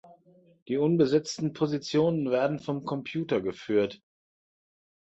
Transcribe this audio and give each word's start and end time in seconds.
Die 0.67 0.77
unbesetzten 0.77 1.53
Positionen 1.53 2.31
werden 2.31 2.57
vom 2.57 2.85
Computer 2.85 3.39
geführt. 3.39 4.01